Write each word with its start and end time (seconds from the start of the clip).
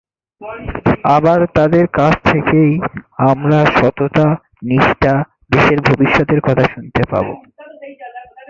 আবার 1.07 1.39
তাঁদের 1.55 1.85
কাছ 1.87 2.13
থেকেই 2.31 2.71
আমরা 3.29 3.59
সততা, 3.75 4.27
নিষ্ঠা, 4.63 5.13
দেশের 5.51 5.79
ভবিষ্যতের 5.81 6.39
কথা 6.41 6.65
শুনতে 6.73 7.01
পাব। 7.09 7.25